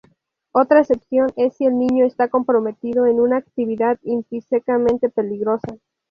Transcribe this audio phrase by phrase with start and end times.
[0.51, 5.77] Otra excepción es si el niño está comprometido en una "actividad intrínsecamente peligrosa.